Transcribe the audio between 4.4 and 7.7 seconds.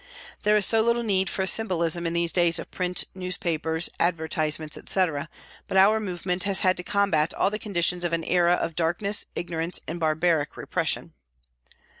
ments, etc., but our movement has had to combat all the